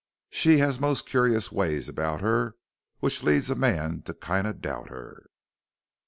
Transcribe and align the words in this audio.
she 0.31 0.57
has 0.57 0.79
most 0.79 1.07
curyus 1.07 1.51
ways 1.51 1.87
about 1.87 2.21
her, 2.21 2.55
which 3.01 3.21
leads 3.21 3.51
a 3.51 3.55
man 3.55 4.01
to 4.01 4.15
kinda 4.15 4.51
dout 4.51 4.89
her. 4.89 5.27